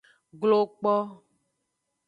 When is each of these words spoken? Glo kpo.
Glo 0.39 0.59
kpo. 0.77 0.93